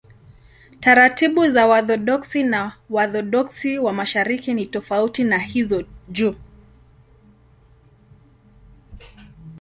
[0.81, 6.35] Taratibu za Waorthodoksi na Waorthodoksi wa Mashariki ni tofauti na hizo juu.